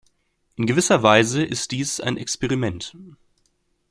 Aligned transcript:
In 0.55 0.65
gewisser 0.65 1.03
Weise 1.03 1.43
ist 1.43 1.69
dies 1.69 1.99
ein 2.01 2.17
Experiment. 2.17 2.95